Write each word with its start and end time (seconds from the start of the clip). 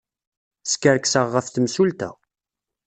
Skerkseɣ 0.71 1.25
ɣef 1.33 1.47
temsulta. 1.49 2.09